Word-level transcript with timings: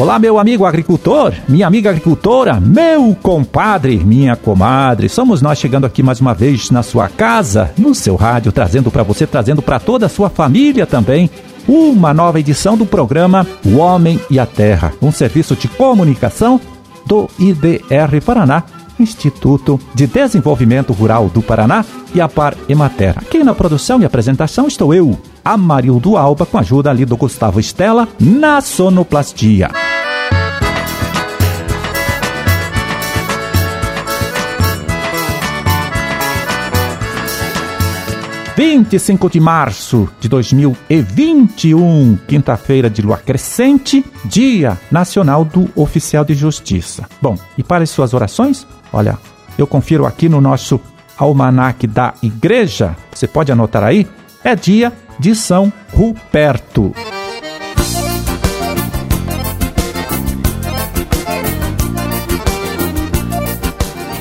Olá, 0.00 0.18
meu 0.18 0.38
amigo 0.38 0.64
agricultor, 0.64 1.34
minha 1.46 1.66
amiga 1.66 1.90
agricultora, 1.90 2.58
meu 2.58 3.14
compadre, 3.22 3.98
minha 3.98 4.34
comadre. 4.34 5.10
Somos 5.10 5.42
nós 5.42 5.58
chegando 5.58 5.84
aqui 5.84 6.02
mais 6.02 6.22
uma 6.22 6.32
vez 6.32 6.70
na 6.70 6.82
sua 6.82 7.06
casa, 7.06 7.70
no 7.76 7.94
seu 7.94 8.16
rádio, 8.16 8.50
trazendo 8.50 8.90
para 8.90 9.02
você, 9.02 9.26
trazendo 9.26 9.60
para 9.60 9.78
toda 9.78 10.06
a 10.06 10.08
sua 10.08 10.30
família 10.30 10.86
também, 10.86 11.28
uma 11.68 12.14
nova 12.14 12.40
edição 12.40 12.78
do 12.78 12.86
programa 12.86 13.46
O 13.62 13.76
Homem 13.76 14.18
e 14.30 14.38
a 14.38 14.46
Terra, 14.46 14.94
um 15.02 15.12
serviço 15.12 15.54
de 15.54 15.68
comunicação 15.68 16.58
do 17.04 17.28
IDR 17.38 18.22
Paraná, 18.24 18.64
Instituto 19.00 19.80
de 19.94 20.06
Desenvolvimento 20.06 20.92
Rural 20.92 21.28
do 21.28 21.42
Paraná 21.42 21.84
e 22.14 22.20
a 22.20 22.28
Par 22.28 22.56
Emater. 22.68 23.18
Aqui 23.18 23.42
na 23.42 23.54
produção 23.54 24.00
e 24.00 24.04
apresentação 24.04 24.66
estou 24.66 24.94
eu, 24.94 25.18
Amarildo 25.44 26.16
Alba, 26.16 26.46
com 26.46 26.58
a 26.58 26.60
ajuda 26.60 26.90
ali 26.90 27.04
do 27.04 27.16
Gustavo 27.16 27.60
Estela, 27.60 28.08
na 28.18 28.60
sonoplastia. 28.60 29.70
25 38.60 39.30
de 39.30 39.40
março 39.40 40.06
de 40.20 40.28
2021, 40.28 42.18
quinta-feira 42.28 42.90
de 42.90 43.00
lua 43.00 43.16
crescente, 43.16 44.04
Dia 44.22 44.78
Nacional 44.90 45.46
do 45.46 45.70
Oficial 45.74 46.26
de 46.26 46.34
Justiça. 46.34 47.08
Bom, 47.22 47.38
e 47.56 47.62
para 47.62 47.84
as 47.84 47.88
suas 47.88 48.12
orações, 48.12 48.66
olha, 48.92 49.16
eu 49.56 49.66
confiro 49.66 50.04
aqui 50.04 50.28
no 50.28 50.42
nosso 50.42 50.78
almanaque 51.16 51.86
da 51.86 52.12
igreja, 52.22 52.94
você 53.10 53.26
pode 53.26 53.50
anotar 53.50 53.82
aí, 53.82 54.06
é 54.44 54.54
dia 54.54 54.92
de 55.18 55.34
São 55.34 55.72
Ruperto. 55.94 56.92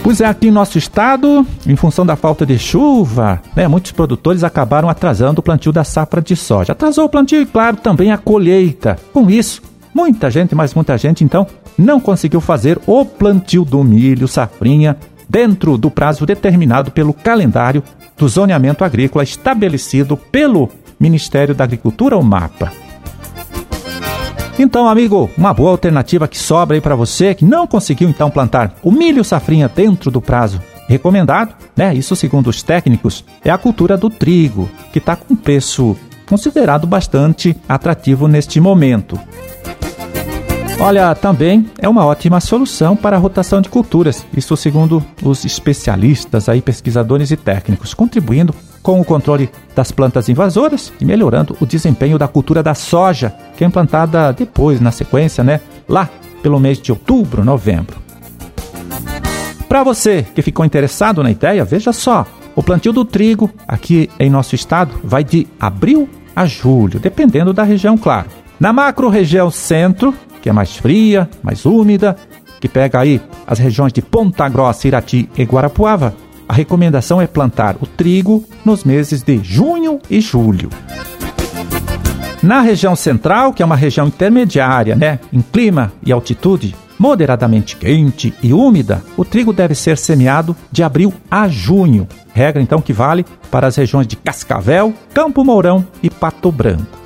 Pois 0.09 0.21
é, 0.21 0.25
aqui 0.25 0.47
em 0.47 0.51
nosso 0.51 0.75
estado, 0.75 1.45
em 1.67 1.75
função 1.75 2.03
da 2.03 2.15
falta 2.15 2.43
de 2.43 2.57
chuva, 2.57 3.39
né, 3.55 3.67
muitos 3.67 3.91
produtores 3.91 4.43
acabaram 4.43 4.89
atrasando 4.89 5.39
o 5.39 5.43
plantio 5.43 5.71
da 5.71 5.83
safra 5.83 6.19
de 6.19 6.35
soja. 6.35 6.71
Atrasou 6.71 7.05
o 7.05 7.09
plantio 7.09 7.39
e, 7.39 7.45
claro, 7.45 7.77
também 7.77 8.11
a 8.11 8.17
colheita. 8.17 8.97
Com 9.13 9.29
isso, 9.29 9.61
muita 9.93 10.31
gente, 10.31 10.55
mas 10.55 10.73
muita 10.73 10.97
gente, 10.97 11.23
então, 11.23 11.45
não 11.77 11.99
conseguiu 11.99 12.41
fazer 12.41 12.79
o 12.87 13.05
plantio 13.05 13.63
do 13.63 13.83
milho, 13.83 14.27
safrinha, 14.27 14.97
dentro 15.29 15.77
do 15.77 15.91
prazo 15.91 16.25
determinado 16.25 16.89
pelo 16.89 17.13
calendário 17.13 17.83
do 18.17 18.27
zoneamento 18.27 18.83
agrícola 18.83 19.23
estabelecido 19.23 20.17
pelo 20.17 20.71
Ministério 20.99 21.53
da 21.53 21.65
Agricultura, 21.65 22.17
o 22.17 22.23
MAPA. 22.23 22.88
Então, 24.61 24.89
amigo, 24.89 25.29
uma 25.37 25.53
boa 25.53 25.71
alternativa 25.71 26.27
que 26.27 26.37
sobra 26.37 26.75
aí 26.75 26.81
para 26.81 26.93
você 26.93 27.33
que 27.33 27.45
não 27.45 27.65
conseguiu 27.65 28.09
então 28.09 28.29
plantar 28.29 28.75
o 28.83 28.91
milho 28.91 29.23
safrinha 29.23 29.71
dentro 29.73 30.11
do 30.11 30.19
prazo 30.19 30.61
recomendado, 30.85 31.55
né? 31.77 31.93
Isso 31.93 32.13
segundo 32.13 32.47
os 32.49 32.61
técnicos, 32.61 33.23
é 33.41 33.49
a 33.49 33.57
cultura 33.57 33.95
do 33.95 34.09
trigo, 34.09 34.69
que 34.91 34.97
está 34.97 35.15
com 35.15 35.33
preço 35.33 35.95
considerado 36.27 36.85
bastante 36.85 37.55
atrativo 37.69 38.27
neste 38.27 38.59
momento. 38.59 39.17
Olha, 40.77 41.13
também 41.15 41.69
é 41.77 41.87
uma 41.87 42.05
ótima 42.05 42.39
solução 42.39 42.95
para 42.95 43.15
a 43.15 43.19
rotação 43.19 43.61
de 43.61 43.69
culturas, 43.69 44.25
isso 44.35 44.57
segundo 44.57 45.03
os 45.21 45.45
especialistas 45.45 46.49
aí, 46.49 46.61
pesquisadores 46.61 47.31
e 47.31 47.37
técnicos, 47.37 47.93
contribuindo 47.93 48.53
com 48.89 48.99
o 48.99 49.05
controle 49.05 49.51
das 49.75 49.91
plantas 49.91 50.29
invasoras 50.29 50.91
e 50.99 51.05
melhorando 51.05 51.55
o 51.59 51.65
desempenho 51.67 52.17
da 52.17 52.27
cultura 52.27 52.63
da 52.63 52.73
soja, 52.73 53.31
que 53.55 53.63
é 53.63 53.67
implantada 53.67 54.33
depois, 54.33 54.81
na 54.81 54.91
sequência, 54.91 55.43
né, 55.43 55.61
lá 55.87 56.09
pelo 56.41 56.59
mês 56.59 56.81
de 56.81 56.91
outubro, 56.91 57.45
novembro. 57.45 57.97
Para 59.67 59.83
você 59.83 60.25
que 60.33 60.41
ficou 60.41 60.65
interessado 60.65 61.21
na 61.21 61.29
ideia, 61.29 61.63
veja 61.63 61.93
só, 61.93 62.25
o 62.55 62.63
plantio 62.63 62.91
do 62.91 63.05
trigo 63.05 63.51
aqui 63.67 64.09
em 64.19 64.27
nosso 64.27 64.55
estado 64.55 64.95
vai 65.03 65.23
de 65.23 65.45
abril 65.59 66.09
a 66.35 66.47
julho, 66.47 66.99
dependendo 66.99 67.53
da 67.53 67.61
região, 67.61 67.95
claro. 67.95 68.29
Na 68.59 68.73
macro 68.73 69.07
região 69.07 69.51
centro, 69.51 70.15
que 70.41 70.49
é 70.49 70.51
mais 70.51 70.75
fria, 70.75 71.29
mais 71.43 71.63
úmida, 71.63 72.15
que 72.59 72.67
pega 72.67 72.99
aí 72.99 73.21
as 73.45 73.59
regiões 73.59 73.93
de 73.93 74.01
Ponta 74.01 74.49
Grossa, 74.49 74.87
Irati 74.87 75.29
e 75.37 75.43
Guarapuava, 75.43 76.15
a 76.49 76.53
recomendação 76.53 77.21
é 77.21 77.27
plantar 77.27 77.75
o 77.79 77.85
trigo 77.85 78.43
nos 78.65 78.83
meses 78.83 79.21
de 79.21 79.39
junho 79.43 79.99
e 80.09 80.19
julho. 80.19 80.69
Na 82.41 82.61
região 82.61 82.95
central, 82.95 83.53
que 83.53 83.61
é 83.61 83.65
uma 83.65 83.75
região 83.75 84.07
intermediária, 84.07 84.95
né, 84.95 85.19
em 85.31 85.41
clima 85.41 85.93
e 86.03 86.11
altitude 86.11 86.75
moderadamente 86.97 87.77
quente 87.77 88.33
e 88.41 88.51
úmida, 88.51 89.03
o 89.15 89.23
trigo 89.23 89.53
deve 89.53 89.75
ser 89.75 89.95
semeado 89.95 90.55
de 90.71 90.81
abril 90.81 91.13
a 91.29 91.47
junho. 91.47 92.07
Regra 92.33 92.61
então 92.61 92.81
que 92.81 92.91
vale 92.91 93.23
para 93.51 93.67
as 93.67 93.75
regiões 93.75 94.07
de 94.07 94.15
Cascavel, 94.15 94.91
Campo 95.13 95.45
Mourão 95.45 95.85
e 96.01 96.09
Pato 96.09 96.51
Branco. 96.51 96.97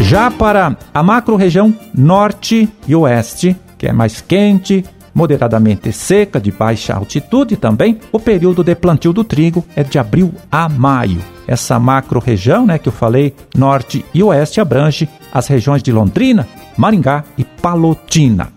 Já 0.00 0.30
para 0.30 0.76
a 0.92 1.02
macro-região 1.02 1.72
norte 1.94 2.68
e 2.88 2.96
oeste, 2.96 3.54
que 3.76 3.86
é 3.86 3.92
mais 3.92 4.20
quente, 4.22 4.84
moderadamente 5.14 5.92
seca, 5.92 6.40
de 6.40 6.50
baixa 6.50 6.94
altitude 6.94 7.56
também, 7.56 8.00
o 8.10 8.18
período 8.18 8.64
de 8.64 8.74
plantio 8.74 9.12
do 9.12 9.22
trigo 9.22 9.64
é 9.76 9.82
de 9.82 9.98
abril 9.98 10.34
a 10.50 10.68
maio. 10.68 11.22
Essa 11.46 11.78
macro-região, 11.78 12.66
né, 12.66 12.78
que 12.78 12.88
eu 12.88 12.92
falei, 12.92 13.34
norte 13.56 14.04
e 14.12 14.22
oeste, 14.22 14.60
abrange 14.60 15.08
as 15.32 15.46
regiões 15.46 15.82
de 15.82 15.92
Londrina, 15.92 16.48
Maringá 16.76 17.24
e 17.38 17.44
Palotina. 17.44 18.52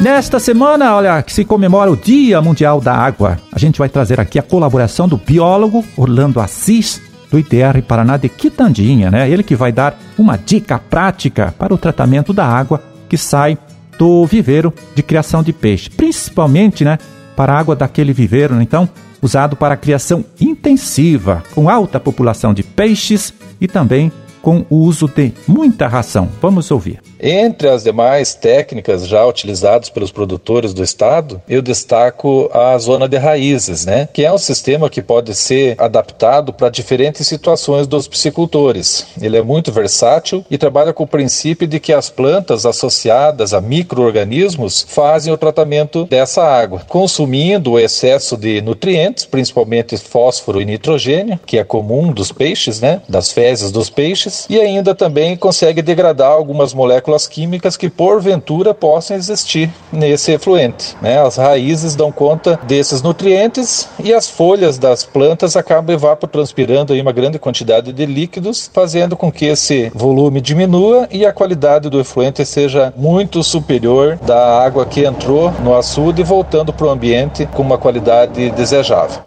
Nesta 0.00 0.40
semana, 0.40 0.96
olha, 0.96 1.22
que 1.22 1.30
se 1.30 1.44
comemora 1.44 1.90
o 1.90 1.96
Dia 1.96 2.40
Mundial 2.40 2.80
da 2.80 2.94
Água, 2.94 3.38
a 3.52 3.58
gente 3.58 3.78
vai 3.78 3.86
trazer 3.86 4.18
aqui 4.18 4.38
a 4.38 4.42
colaboração 4.42 5.06
do 5.06 5.18
biólogo 5.18 5.84
Orlando 5.94 6.40
Assis, 6.40 7.02
do 7.30 7.38
ITR 7.38 7.80
Paraná 7.86 8.16
de 8.16 8.28
Quitandinha, 8.28 9.10
né? 9.10 9.30
Ele 9.30 9.42
que 9.42 9.54
vai 9.54 9.72
dar 9.72 9.98
uma 10.18 10.36
dica 10.36 10.78
prática 10.78 11.54
para 11.58 11.72
o 11.72 11.78
tratamento 11.78 12.32
da 12.32 12.44
água 12.44 12.82
que 13.08 13.16
sai 13.16 13.56
do 13.98 14.24
viveiro 14.24 14.72
de 14.94 15.02
criação 15.02 15.42
de 15.42 15.52
peixe, 15.52 15.90
principalmente, 15.90 16.84
né, 16.84 16.98
para 17.36 17.52
a 17.52 17.58
água 17.58 17.76
daquele 17.76 18.12
viveiro, 18.14 18.54
né? 18.54 18.62
então, 18.62 18.88
usado 19.20 19.56
para 19.56 19.76
criação 19.76 20.24
intensiva, 20.40 21.42
com 21.54 21.68
alta 21.68 22.00
população 22.00 22.54
de 22.54 22.62
peixes 22.62 23.34
e 23.60 23.68
também 23.68 24.10
com 24.40 24.64
o 24.70 24.76
uso 24.76 25.06
de 25.06 25.32
muita 25.46 25.86
ração. 25.86 26.30
Vamos 26.40 26.70
ouvir. 26.70 27.09
Entre 27.22 27.68
as 27.68 27.84
demais 27.84 28.34
técnicas 28.34 29.06
já 29.06 29.26
utilizadas 29.26 29.90
pelos 29.90 30.10
produtores 30.10 30.72
do 30.72 30.82
estado, 30.82 31.42
eu 31.46 31.60
destaco 31.60 32.48
a 32.50 32.76
zona 32.78 33.06
de 33.06 33.18
raízes, 33.18 33.84
né? 33.84 34.08
Que 34.10 34.24
é 34.24 34.32
um 34.32 34.38
sistema 34.38 34.88
que 34.88 35.02
pode 35.02 35.34
ser 35.34 35.74
adaptado 35.78 36.50
para 36.50 36.70
diferentes 36.70 37.26
situações 37.26 37.86
dos 37.86 38.08
piscicultores. 38.08 39.06
Ele 39.20 39.36
é 39.36 39.42
muito 39.42 39.70
versátil 39.70 40.44
e 40.50 40.56
trabalha 40.56 40.94
com 40.94 41.04
o 41.04 41.06
princípio 41.06 41.66
de 41.66 41.78
que 41.78 41.92
as 41.92 42.08
plantas 42.08 42.64
associadas 42.64 43.52
a 43.52 43.60
microorganismos 43.60 44.86
fazem 44.88 45.30
o 45.32 45.36
tratamento 45.36 46.06
dessa 46.06 46.42
água, 46.42 46.82
consumindo 46.88 47.72
o 47.72 47.78
excesso 47.78 48.34
de 48.34 48.62
nutrientes, 48.62 49.26
principalmente 49.26 49.96
fósforo 49.98 50.60
e 50.60 50.64
nitrogênio, 50.64 51.38
que 51.44 51.58
é 51.58 51.64
comum 51.64 52.12
dos 52.12 52.32
peixes, 52.32 52.80
né? 52.80 53.02
Das 53.06 53.30
fezes 53.30 53.70
dos 53.70 53.90
peixes, 53.90 54.46
e 54.48 54.58
ainda 54.58 54.94
também 54.94 55.36
consegue 55.36 55.82
degradar 55.82 56.30
algumas 56.30 56.72
moléculas 56.72 57.09
moléculas 57.10 57.26
químicas 57.26 57.76
que 57.76 57.90
porventura 57.90 58.72
possam 58.72 59.16
existir 59.16 59.70
nesse 59.92 60.32
efluente. 60.32 60.96
Né? 61.02 61.20
As 61.20 61.36
raízes 61.36 61.96
dão 61.96 62.12
conta 62.12 62.58
desses 62.62 63.02
nutrientes 63.02 63.88
e 64.02 64.14
as 64.14 64.28
folhas 64.28 64.78
das 64.78 65.04
plantas 65.04 65.56
acabam 65.56 65.94
evapotranspirando 65.94 66.92
aí 66.92 67.00
uma 67.00 67.12
grande 67.12 67.38
quantidade 67.38 67.92
de 67.92 68.06
líquidos, 68.06 68.70
fazendo 68.72 69.16
com 69.16 69.32
que 69.32 69.46
esse 69.46 69.90
volume 69.94 70.40
diminua 70.40 71.08
e 71.10 71.26
a 71.26 71.32
qualidade 71.32 71.90
do 71.90 72.00
efluente 72.00 72.44
seja 72.44 72.92
muito 72.96 73.42
superior 73.42 74.16
da 74.22 74.62
água 74.62 74.86
que 74.86 75.04
entrou 75.04 75.50
no 75.64 75.76
açude, 75.76 76.22
voltando 76.22 76.72
para 76.72 76.86
o 76.86 76.90
ambiente 76.90 77.46
com 77.46 77.62
uma 77.62 77.78
qualidade 77.78 78.50
desejável. 78.50 79.22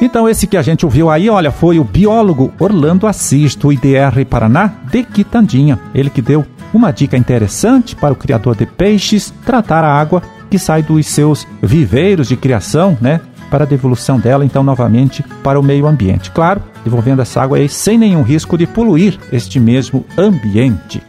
Então, 0.00 0.28
esse 0.28 0.46
que 0.46 0.58
a 0.58 0.62
gente 0.62 0.84
ouviu 0.84 1.08
aí, 1.08 1.30
olha, 1.30 1.50
foi 1.50 1.78
o 1.78 1.84
biólogo 1.84 2.52
Orlando 2.60 3.06
Assis, 3.06 3.54
do 3.54 3.72
IDR 3.72 4.26
Paraná, 4.28 4.74
de 4.90 5.02
Quitandinha. 5.02 5.78
Ele 5.94 6.10
que 6.10 6.20
deu 6.20 6.44
uma 6.72 6.92
dica 6.92 7.16
interessante 7.16 7.94
para 7.96 8.12
o 8.12 8.16
criador 8.16 8.56
de 8.56 8.66
peixes: 8.66 9.32
tratar 9.44 9.84
a 9.84 9.92
água 9.92 10.22
que 10.50 10.58
sai 10.58 10.82
dos 10.82 11.06
seus 11.06 11.46
viveiros 11.62 12.28
de 12.28 12.36
criação, 12.36 12.96
né? 13.00 13.20
Para 13.50 13.64
a 13.64 13.66
devolução 13.66 14.18
dela, 14.18 14.44
então, 14.44 14.62
novamente 14.62 15.22
para 15.42 15.58
o 15.58 15.62
meio 15.62 15.86
ambiente. 15.86 16.30
Claro, 16.32 16.60
devolvendo 16.82 17.22
essa 17.22 17.40
água 17.40 17.58
aí 17.58 17.68
sem 17.68 17.96
nenhum 17.96 18.22
risco 18.22 18.58
de 18.58 18.66
poluir 18.66 19.18
este 19.32 19.60
mesmo 19.60 20.04
ambiente. 20.18 21.00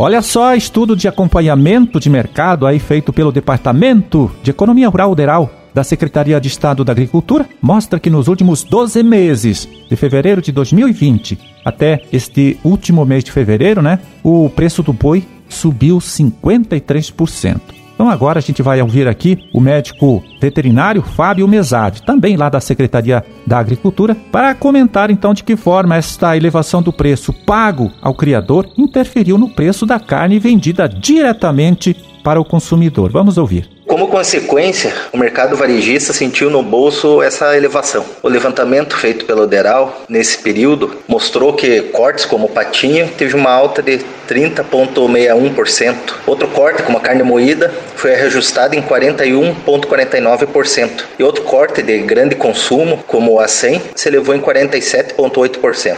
Olha 0.00 0.22
só, 0.22 0.54
estudo 0.54 0.94
de 0.94 1.08
acompanhamento 1.08 1.98
de 1.98 2.08
mercado 2.08 2.68
aí 2.68 2.78
feito 2.78 3.12
pelo 3.12 3.32
Departamento 3.32 4.30
de 4.44 4.52
Economia 4.52 4.88
Rural 4.88 5.10
Federal 5.10 5.57
da 5.78 5.84
Secretaria 5.84 6.40
de 6.40 6.48
Estado 6.48 6.84
da 6.84 6.90
Agricultura 6.90 7.48
mostra 7.62 8.00
que 8.00 8.10
nos 8.10 8.26
últimos 8.26 8.64
12 8.64 9.00
meses, 9.04 9.68
de 9.88 9.94
fevereiro 9.94 10.42
de 10.42 10.50
2020 10.50 11.38
até 11.64 12.02
este 12.12 12.58
último 12.64 13.04
mês 13.06 13.22
de 13.22 13.30
fevereiro, 13.30 13.80
né, 13.80 14.00
o 14.24 14.50
preço 14.50 14.82
do 14.82 14.92
boi 14.92 15.24
subiu 15.48 15.98
53%. 15.98 17.60
Então 17.94 18.10
agora 18.10 18.40
a 18.40 18.42
gente 18.42 18.60
vai 18.60 18.82
ouvir 18.82 19.06
aqui 19.06 19.38
o 19.54 19.60
médico 19.60 20.20
veterinário 20.40 21.00
Fábio 21.00 21.46
Mesade, 21.46 22.02
também 22.02 22.36
lá 22.36 22.48
da 22.48 22.58
Secretaria 22.58 23.24
da 23.46 23.58
Agricultura, 23.60 24.16
para 24.32 24.56
comentar 24.56 25.12
então 25.12 25.32
de 25.32 25.44
que 25.44 25.56
forma 25.56 25.94
esta 25.94 26.36
elevação 26.36 26.82
do 26.82 26.92
preço 26.92 27.32
pago 27.32 27.92
ao 28.02 28.14
criador 28.14 28.68
interferiu 28.76 29.38
no 29.38 29.50
preço 29.50 29.86
da 29.86 30.00
carne 30.00 30.40
vendida 30.40 30.88
diretamente 30.88 31.94
para 32.24 32.40
o 32.40 32.44
consumidor. 32.44 33.12
Vamos 33.12 33.38
ouvir. 33.38 33.77
Como 33.88 34.06
consequência, 34.08 34.92
o 35.14 35.16
mercado 35.16 35.56
varejista 35.56 36.12
sentiu 36.12 36.50
no 36.50 36.62
bolso 36.62 37.22
essa 37.22 37.56
elevação. 37.56 38.04
O 38.22 38.28
levantamento 38.28 38.94
feito 38.94 39.24
pelo 39.24 39.46
Deral 39.46 40.02
nesse 40.06 40.36
período 40.36 40.98
mostrou 41.08 41.54
que 41.54 41.80
cortes 41.84 42.26
como 42.26 42.50
patinho 42.50 43.08
teve 43.16 43.34
uma 43.34 43.50
alta 43.50 43.82
de 43.82 44.00
30,61%. 44.28 45.96
Outro 46.26 46.46
corte, 46.48 46.82
como 46.82 46.98
a 46.98 47.00
carne 47.00 47.22
moída, 47.22 47.72
foi 47.96 48.14
reajustado 48.14 48.76
em 48.76 48.82
41,49%. 48.82 51.04
E 51.18 51.22
outro 51.22 51.44
corte 51.44 51.82
de 51.82 51.96
grande 52.00 52.34
consumo, 52.34 53.02
como 53.06 53.36
o 53.36 53.38
A100, 53.38 53.80
se 53.94 54.06
elevou 54.06 54.34
em 54.34 54.40
47,8%. 54.40 55.96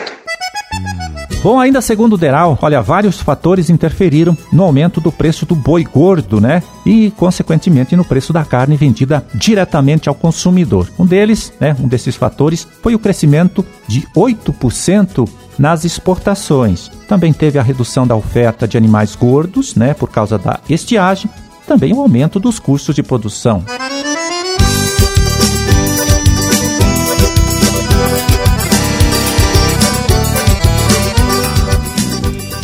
Bom, 1.43 1.59
ainda 1.59 1.81
segundo 1.81 2.13
o 2.13 2.19
Deral, 2.19 2.59
olha, 2.61 2.83
vários 2.83 3.19
fatores 3.19 3.71
interferiram 3.71 4.37
no 4.53 4.63
aumento 4.63 5.01
do 5.01 5.11
preço 5.11 5.47
do 5.47 5.55
boi 5.55 5.85
gordo, 5.85 6.39
né? 6.39 6.63
E, 6.85 7.11
consequentemente, 7.13 7.97
no 7.97 8.05
preço 8.05 8.31
da 8.31 8.45
carne 8.45 8.77
vendida 8.77 9.25
diretamente 9.35 10.07
ao 10.07 10.15
consumidor. 10.15 10.91
Um 10.99 11.07
deles, 11.07 11.51
né, 11.59 11.75
um 11.81 11.89
desses 11.89 12.15
fatores, 12.15 12.69
foi 12.83 12.95
o 12.95 12.99
crescimento 12.99 13.65
de 13.89 14.03
8% 14.15 15.27
nas 15.59 15.87
exportações. 15.87 16.91
Também 17.09 17.33
teve 17.33 17.59
a 17.59 17.63
redução 17.63 18.07
da 18.07 18.15
oferta 18.15 18.69
de 18.69 18.77
animais 18.77 19.17
gordos, 19.17 19.75
né, 19.75 19.95
por 19.95 20.11
causa 20.11 20.37
da 20.37 20.61
estiagem, 20.69 21.31
também 21.67 21.95
o 21.95 22.01
aumento 22.01 22.39
dos 22.39 22.59
custos 22.59 22.95
de 22.95 23.03
produção. 23.03 23.65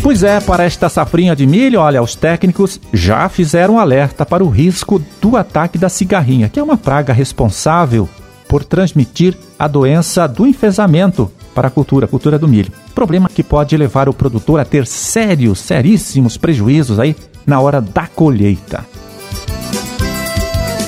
Pois 0.06 0.22
é, 0.22 0.38
para 0.38 0.62
esta 0.62 0.88
safrinha 0.88 1.34
de 1.34 1.44
milho, 1.48 1.80
olha, 1.80 2.00
os 2.00 2.14
técnicos 2.14 2.80
já 2.92 3.28
fizeram 3.28 3.76
alerta 3.76 4.24
para 4.24 4.44
o 4.44 4.48
risco 4.48 5.02
do 5.20 5.36
ataque 5.36 5.76
da 5.76 5.88
cigarrinha, 5.88 6.48
que 6.48 6.60
é 6.60 6.62
uma 6.62 6.76
praga 6.76 7.12
responsável 7.12 8.08
por 8.46 8.62
transmitir 8.62 9.36
a 9.58 9.66
doença 9.66 10.28
do 10.28 10.46
enfesamento 10.46 11.28
para 11.52 11.66
a 11.66 11.70
cultura, 11.72 12.06
a 12.06 12.08
cultura 12.08 12.38
do 12.38 12.46
milho. 12.46 12.70
Problema 12.94 13.28
que 13.28 13.42
pode 13.42 13.76
levar 13.76 14.08
o 14.08 14.14
produtor 14.14 14.60
a 14.60 14.64
ter 14.64 14.86
sérios, 14.86 15.58
seríssimos 15.58 16.36
prejuízos 16.36 17.00
aí 17.00 17.16
na 17.44 17.58
hora 17.58 17.80
da 17.80 18.06
colheita. 18.06 18.86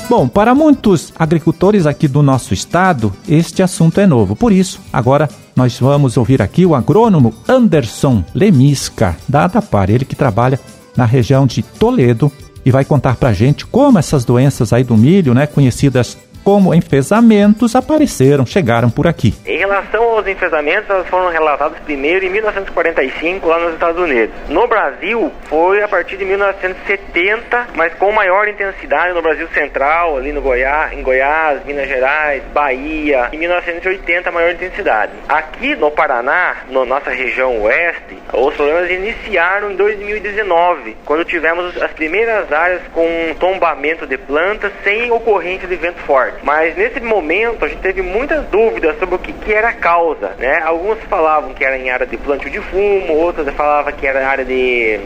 Bom, 0.08 0.26
para 0.26 0.54
muitos 0.54 1.12
agricultores 1.18 1.84
aqui 1.84 2.08
do 2.08 2.22
nosso 2.22 2.54
estado, 2.54 3.12
este 3.28 3.62
assunto 3.62 4.00
é 4.00 4.06
novo. 4.06 4.34
Por 4.34 4.52
isso, 4.52 4.80
agora 4.90 5.28
nós 5.54 5.78
vamos 5.78 6.16
ouvir 6.16 6.40
aqui 6.40 6.64
o 6.64 6.74
agrônomo 6.74 7.34
Anderson 7.46 8.24
Lemisca, 8.34 9.14
da 9.28 9.44
Adapar, 9.44 9.90
ele 9.90 10.06
que 10.06 10.16
trabalha 10.16 10.58
na 10.96 11.04
região 11.04 11.46
de 11.46 11.62
Toledo 11.62 12.32
e 12.64 12.70
vai 12.70 12.86
contar 12.86 13.16
para 13.16 13.34
gente 13.34 13.66
como 13.66 13.98
essas 13.98 14.24
doenças 14.24 14.72
aí 14.72 14.82
do 14.82 14.96
milho, 14.96 15.34
né, 15.34 15.46
conhecidas 15.46 16.16
como 16.48 16.74
enfesamentos 16.74 17.76
apareceram, 17.76 18.46
chegaram 18.46 18.88
por 18.88 19.06
aqui. 19.06 19.34
Em 19.44 19.58
relação 19.58 20.02
aos 20.02 20.26
enfesamentos, 20.26 20.88
elas 20.88 21.06
foram 21.06 21.28
relatadas 21.28 21.78
primeiro 21.80 22.24
em 22.24 22.30
1945 22.30 23.46
lá 23.46 23.58
nos 23.58 23.74
Estados 23.74 24.00
Unidos. 24.00 24.34
No 24.48 24.66
Brasil, 24.66 25.30
foi 25.44 25.82
a 25.82 25.88
partir 25.88 26.16
de 26.16 26.24
1970, 26.24 27.66
mas 27.74 27.92
com 27.96 28.10
maior 28.12 28.48
intensidade 28.48 29.12
no 29.12 29.20
Brasil 29.20 29.46
Central, 29.52 30.16
ali 30.16 30.32
no 30.32 30.40
Goiás, 30.40 30.94
em 30.94 31.02
Goiás, 31.02 31.62
Minas 31.66 31.86
Gerais, 31.86 32.42
Bahia, 32.54 33.28
em 33.30 33.36
1980 33.36 34.32
maior 34.32 34.52
intensidade. 34.52 35.12
Aqui 35.28 35.76
no 35.76 35.90
Paraná, 35.90 36.56
na 36.66 36.72
no 36.72 36.86
nossa 36.86 37.10
região 37.10 37.60
oeste, 37.60 38.16
os 38.32 38.54
problemas 38.54 38.90
iniciaram 38.90 39.70
em 39.70 39.76
2019, 39.76 40.96
quando 41.04 41.26
tivemos 41.26 41.76
as 41.82 41.92
primeiras 41.92 42.50
áreas 42.50 42.80
com 42.94 43.06
tombamento 43.38 44.06
de 44.06 44.16
plantas 44.16 44.72
sem 44.82 45.10
ocorrência 45.10 45.68
de 45.68 45.76
vento 45.76 45.98
forte. 46.06 46.37
Mas 46.42 46.76
nesse 46.76 47.00
momento 47.00 47.64
a 47.64 47.68
gente 47.68 47.80
teve 47.80 48.02
muitas 48.02 48.44
dúvidas 48.46 48.98
sobre 48.98 49.16
o 49.16 49.18
que, 49.18 49.32
que 49.32 49.52
era 49.52 49.68
a 49.68 49.72
causa, 49.72 50.34
né? 50.38 50.60
Alguns 50.62 50.98
falavam 51.04 51.52
que 51.52 51.64
era 51.64 51.76
em 51.76 51.90
área 51.90 52.06
de 52.06 52.16
plantio 52.16 52.50
de 52.50 52.60
fumo, 52.60 53.14
outros 53.14 53.48
falavam 53.54 53.92
que 53.92 54.06
era 54.06 54.26
área 54.26 54.44
de 54.44 55.00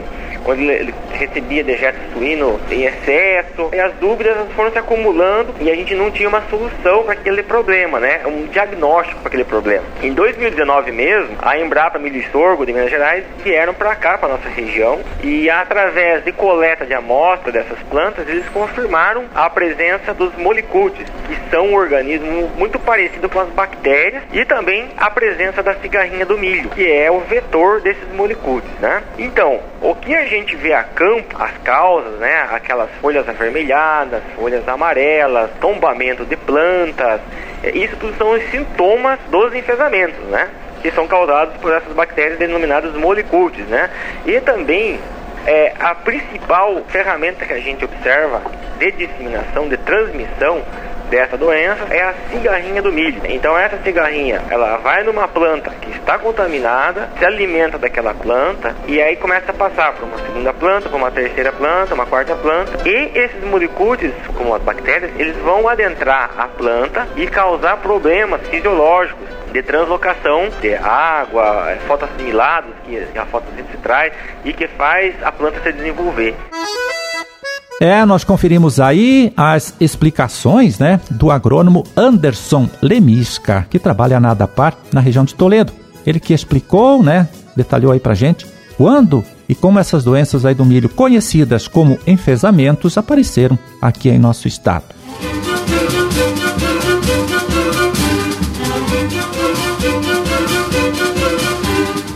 quando 0.45 0.61
ele 0.61 0.95
recebia 1.13 1.65
dejeto 1.65 1.99
suíno 2.13 2.61
em 2.71 2.85
excesso, 2.85 3.71
e 3.73 3.81
as 3.81 3.93
dúvidas 3.95 4.37
foram 4.55 4.71
se 4.71 4.79
acumulando 4.79 5.55
e 5.61 5.71
a 5.71 5.75
gente 5.75 5.95
não 5.95 6.11
tinha 6.11 6.29
uma 6.29 6.43
solução 6.49 7.05
para 7.05 7.13
aquele 7.13 7.43
problema, 7.43 8.01
né? 8.01 8.21
Um 8.27 8.47
diagnóstico 8.47 9.21
para 9.21 9.29
aquele 9.29 9.45
problema. 9.45 9.85
Em 10.03 10.13
2019 10.13 10.93
mesmo, 10.93 11.37
a 11.41 11.59
Embrapa 11.59 11.99
Milho 11.99 12.19
e 12.19 12.31
Sorgo 12.31 12.67
de 12.67 12.73
Minas 12.73 12.91
Gerais 12.91 13.25
vieram 13.43 13.75
para 13.75 13.95
cá, 13.95 14.19
para 14.19 14.29
nossa 14.31 14.49
região, 14.49 15.01
e 15.23 15.49
através 15.49 16.25
de 16.25 16.33
coleta 16.33 16.85
de 16.85 16.95
amostra 16.95 17.53
dessas 17.53 17.79
plantas, 17.91 18.29
eles 18.29 18.49
confirmaram 18.49 19.25
a 19.35 19.49
presença 19.49 20.13
dos 20.13 20.35
molicutes, 20.37 21.07
que 21.27 21.51
são 21.51 21.69
um 21.69 21.75
organismo 21.75 22.51
muito 22.57 22.79
parecido 22.79 23.29
com 23.29 23.41
as 23.41 23.49
bactérias, 23.49 24.23
e 24.33 24.45
também 24.45 24.89
a 24.97 25.11
presença 25.11 25.63
da 25.63 25.75
cigarrinha 25.75 26.27
do 26.27 26.39
milho, 26.39 26.71
que 26.71 26.91
é 26.91 27.11
o 27.11 27.21
vetor 27.21 27.81
desses 27.81 28.09
molicutes, 28.15 28.71
né? 28.81 29.03
Então, 29.19 29.61
o 29.81 29.95
que 29.95 30.15
a 30.15 30.25
gente 30.33 30.57
vê 30.57 30.73
a 30.73 30.83
campo, 30.83 31.37
as 31.39 31.57
causas, 31.59 32.19
né? 32.19 32.47
Aquelas 32.51 32.91
folhas 33.01 33.29
avermelhadas, 33.29 34.23
folhas 34.35 34.67
amarelas, 34.67 35.51
tombamento 35.61 36.25
de 36.25 36.37
plantas, 36.37 37.21
é, 37.63 37.71
isso 37.71 37.97
tudo 37.97 38.17
são 38.17 38.31
os 38.33 38.43
sintomas 38.51 39.19
dos 39.29 39.55
enfesamentos, 39.55 40.19
né? 40.27 40.49
Que 40.81 40.91
são 40.91 41.07
causados 41.07 41.57
por 41.59 41.73
essas 41.73 41.93
bactérias 41.93 42.39
denominadas 42.39 42.95
molicutes, 42.95 43.67
né? 43.67 43.91
E 44.27 44.41
também 44.41 44.99
é, 45.47 45.75
a 45.79 45.95
principal 45.95 46.83
ferramenta 46.89 47.45
que 47.45 47.53
a 47.53 47.61
gente 47.61 47.85
observa 47.85 48.43
de 48.79 48.91
disseminação, 48.93 49.69
de 49.69 49.77
transmissão 49.77 50.63
dessa 51.13 51.37
doença 51.37 51.85
é 51.91 52.03
a 52.03 52.15
cigarrinha 52.31 52.81
do 52.81 52.91
milho. 52.91 53.21
Então 53.27 53.57
essa 53.57 53.77
cigarrinha, 53.85 54.41
ela 54.49 54.79
vai 54.79 55.05
numa 55.05 55.29
planta 55.29 55.71
que 55.83 55.91
está 55.91 56.19
contaminada, 56.19 57.11
se 57.19 57.25
alimenta 57.25 57.77
daquela 57.77 58.15
planta 58.15 58.75
e 58.89 59.01
aí 59.01 59.15
começa 59.17 59.51
a 59.51 59.55
passar 59.55 59.93
para 59.93 60.07
uma 60.07 60.17
segunda 60.17 60.55
planta, 60.55 60.89
para 60.89 60.97
uma 60.97 61.11
terceira 61.11 61.53
planta, 61.53 61.95
uma 61.95 62.07
quarta 62.07 62.35
planta. 62.35 62.89
E 62.89 63.13
esses 63.15 63.45
molicutes, 63.45 64.11
como 64.39 64.55
as 64.55 64.63
bactérias, 64.63 65.13
eles 65.19 65.37
vão 65.37 65.69
adentrar 65.69 66.31
a 66.39 66.49
planta 66.49 67.07
e 67.15 67.27
causar 67.27 67.77
problemas 67.77 68.41
fisiológicos 68.49 69.29
de 69.53 69.63
translocação 69.63 70.49
de 70.63 70.75
água, 70.75 71.73
é, 71.73 71.77
fotoassimilados 71.87 72.73
que 72.87 73.19
a 73.19 73.27
fotossíntese 73.27 73.77
traz 73.83 74.15
e 74.47 74.55
que 74.55 74.67
faz 74.67 75.15
a 75.23 75.31
planta 75.31 75.61
se 75.61 75.73
desenvolver. 75.73 76.35
É, 77.81 78.05
nós 78.05 78.23
conferimos 78.23 78.79
aí 78.79 79.33
as 79.37 79.75
explicações, 79.81 80.79
né, 80.79 81.01
do 81.11 81.31
agrônomo 81.31 81.85
Anderson 81.97 82.69
Lemisca, 82.81 83.67
que 83.69 83.79
trabalha 83.79 84.21
na 84.21 84.31
ADAPAR, 84.31 84.77
na 84.93 85.01
região 85.01 85.25
de 85.25 85.35
Toledo. 85.35 85.73
Ele 86.07 86.21
que 86.21 86.33
explicou, 86.33 87.03
né, 87.03 87.29
detalhou 87.57 87.93
aí 87.93 88.01
pra 88.01 88.15
gente 88.15 88.47
quando 88.77 89.25
e 89.49 89.55
como 89.55 89.79
essas 89.79 90.05
doenças 90.05 90.45
aí 90.45 90.55
do 90.55 90.65
milho, 90.65 90.89
conhecidas 90.89 91.69
como 91.69 91.99
enfesamentos, 92.07 92.97
apareceram 92.97 93.59
aqui 93.81 94.09
em 94.09 94.19
nosso 94.19 94.49
estado. 94.49 94.85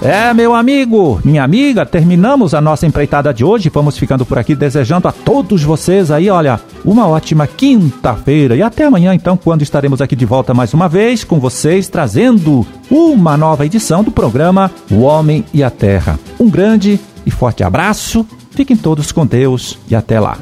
É, 0.06 0.32
meu 0.32 0.54
amigo, 0.54 1.20
minha 1.24 1.42
amiga, 1.42 1.84
terminamos 1.84 2.54
a 2.54 2.60
nossa 2.60 2.86
empreitada 2.86 3.34
de 3.34 3.44
hoje. 3.44 3.68
Vamos 3.74 3.98
ficando 3.98 4.24
por 4.24 4.38
aqui 4.38 4.54
desejando 4.54 5.08
a 5.08 5.12
todos 5.12 5.64
vocês 5.64 6.12
aí, 6.12 6.30
olha, 6.30 6.60
uma 6.84 7.08
ótima 7.08 7.44
quinta-feira 7.44 8.54
e 8.54 8.62
até 8.62 8.84
amanhã, 8.84 9.12
então, 9.12 9.36
quando 9.36 9.62
estaremos 9.62 10.00
aqui 10.00 10.14
de 10.14 10.24
volta 10.24 10.54
mais 10.54 10.72
uma 10.72 10.88
vez 10.88 11.24
com 11.24 11.40
vocês, 11.40 11.88
trazendo 11.88 12.64
uma 12.88 13.36
nova 13.36 13.66
edição 13.66 14.04
do 14.04 14.12
programa 14.12 14.70
O 14.88 15.00
Homem 15.00 15.44
e 15.52 15.64
a 15.64 15.70
Terra. 15.70 16.16
Um 16.38 16.48
grande 16.48 17.00
e 17.26 17.30
forte 17.32 17.64
abraço, 17.64 18.24
fiquem 18.52 18.76
todos 18.76 19.10
com 19.10 19.26
Deus 19.26 19.76
e 19.90 19.96
até 19.96 20.20
lá. 20.20 20.38